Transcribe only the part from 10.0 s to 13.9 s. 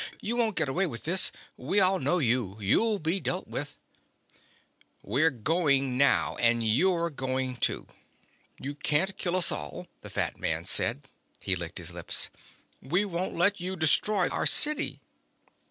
the fat man said. He licked his lips. "We won't let you